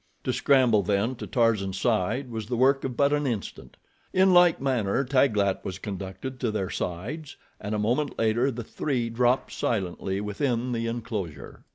[0.23, 3.77] To scramble then to Tarzan's side was the work of but an instant.
[4.11, 9.11] In like manner Taglat was conducted to their sides, and a moment later the three
[9.11, 11.65] dropped silently within the enclosure.